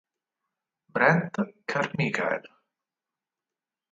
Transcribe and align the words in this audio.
Brent 0.89 1.37
Carmichael 1.67 2.41